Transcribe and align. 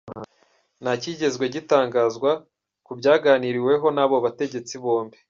Nta 0.81 0.91
kigezwe 1.01 1.45
gitangazwa 1.55 2.31
kubyaganiriweho 2.85 3.87
n'abo 3.95 4.17
bategetsi 4.25 4.73
bombi. 4.83 5.17